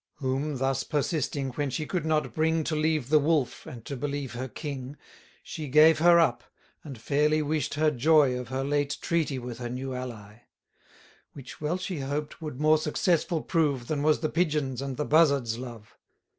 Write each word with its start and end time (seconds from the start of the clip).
Whom, 0.15 0.57
thus 0.57 0.83
persisting, 0.83 1.49
when 1.51 1.69
she 1.69 1.85
could 1.85 2.07
not 2.07 2.33
bring 2.33 2.63
To 2.63 2.75
leave 2.75 3.09
the 3.09 3.19
Wolf, 3.19 3.67
and 3.67 3.85
to 3.85 3.95
believe 3.95 4.33
her 4.33 4.47
king, 4.47 4.97
She 5.43 5.67
gave 5.67 5.99
her 5.99 6.19
up, 6.19 6.43
and 6.83 6.99
fairly 6.99 7.43
wish'd 7.43 7.75
her 7.75 7.91
joy 7.91 8.35
Of 8.35 8.47
her 8.47 8.63
late 8.63 8.97
treaty 8.99 9.37
with 9.37 9.59
her 9.59 9.69
new 9.69 9.93
ally: 9.93 10.45
Which 11.33 11.61
well 11.61 11.77
she 11.77 11.99
hoped 11.99 12.41
would 12.41 12.59
more 12.59 12.79
successful 12.79 13.43
prove, 13.43 13.85
Than 13.85 14.01
was 14.01 14.21
the 14.21 14.29
Pigeon's 14.29 14.81
and 14.81 14.97
the 14.97 15.05
Buzzard's 15.05 15.59
love. 15.59 15.95